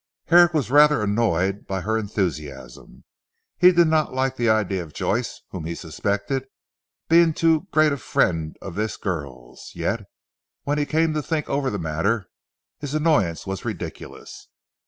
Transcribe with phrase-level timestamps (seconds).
[0.29, 3.03] Herrick was rather annoyed by her enthusiasm.
[3.59, 6.47] He did not like the idea of Joyce whom he suspected,
[7.07, 9.71] being too great a friend of this girl's.
[9.75, 10.05] Yet
[10.63, 12.27] when he came to think over the matter,
[12.79, 14.47] his annoyance was ridiculous.